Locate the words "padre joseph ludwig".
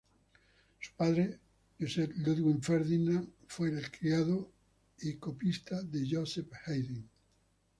0.97-2.59